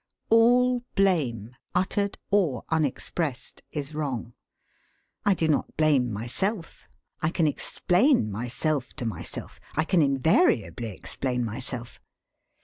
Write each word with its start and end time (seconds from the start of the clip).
All 0.31 0.81
blame, 0.95 1.55
uttered 1.75 2.17
or 2.31 2.65
unexpressed, 2.69 3.61
is 3.69 3.93
wrong. 3.93 4.33
I 5.27 5.35
do 5.35 5.47
not 5.47 5.77
blame 5.77 6.11
myself. 6.11 6.85
I 7.21 7.29
can 7.29 7.45
explain 7.45 8.31
myself 8.31 8.95
to 8.95 9.05
myself. 9.05 9.59
I 9.75 9.83
can 9.83 10.01
invariably 10.01 10.89
explain 10.89 11.45
myself. 11.45 12.01